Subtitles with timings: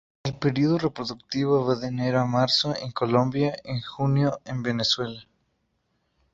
[0.27, 5.27] El período reproductivo va de enero a marzo en Colombia, en junio en Venezuela.